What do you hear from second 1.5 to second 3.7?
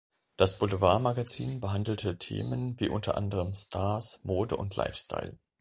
behandelte Themen wie unter anderem